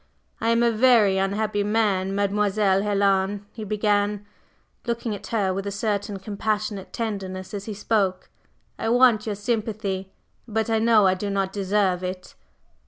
"I 0.39 0.49
am 0.49 0.63
a 0.63 0.71
very 0.71 1.19
unhappy 1.19 1.63
man, 1.63 2.15
Mademoiselle 2.15 2.81
Helen," 2.81 3.45
he 3.51 3.63
began, 3.63 4.25
looking 4.87 5.13
at 5.13 5.27
her 5.27 5.53
with 5.53 5.67
a 5.67 5.71
certain 5.71 6.17
compassionate 6.17 6.91
tenderness 6.91 7.53
as 7.53 7.65
he 7.65 7.75
spoke. 7.75 8.31
"I 8.79 8.89
want 8.89 9.27
your 9.27 9.35
sympathy, 9.35 10.11
but 10.47 10.71
I 10.71 10.79
know 10.79 11.05
I 11.05 11.13
do 11.13 11.29
not 11.29 11.53
deserve 11.53 12.03
it." 12.03 12.33